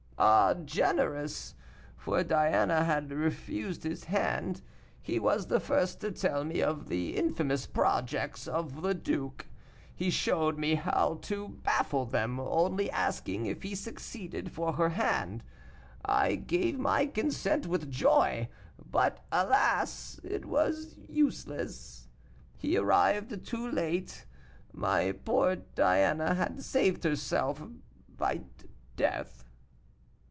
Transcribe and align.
"Ah, 0.23 0.53
generous; 0.53 1.55
for 1.97 2.23
Diana 2.23 2.83
had 2.83 3.11
refused 3.11 3.81
his 3.81 4.03
hand. 4.03 4.61
He 5.01 5.17
was 5.17 5.47
the 5.47 5.59
first 5.59 5.99
to 6.01 6.11
tell 6.11 6.43
me 6.43 6.61
of 6.61 6.89
the 6.89 7.17
infamous 7.17 7.65
projects 7.65 8.47
of 8.47 8.83
the 8.83 8.93
duke; 8.93 9.47
he 9.95 10.11
showed 10.11 10.59
me 10.59 10.75
how 10.75 11.17
to 11.23 11.47
baffle 11.63 12.05
them, 12.05 12.39
only 12.39 12.91
asking, 12.91 13.47
if 13.47 13.63
he 13.63 13.73
succeeded, 13.73 14.51
for 14.51 14.73
her 14.73 14.89
hand. 14.89 15.43
I 16.05 16.35
gave 16.35 16.77
my 16.77 17.07
consent 17.07 17.65
with 17.65 17.89
joy; 17.89 18.47
but 18.77 19.25
alas! 19.31 20.19
it 20.23 20.45
was 20.45 20.99
useless 21.09 22.09
he 22.55 22.77
arrived 22.77 23.43
too 23.43 23.71
late 23.71 24.27
my 24.71 25.13
poor 25.13 25.55
Diana 25.55 26.35
had 26.35 26.61
saved 26.61 27.05
herself 27.05 27.63
by 28.07 28.41
death!" 28.95 29.39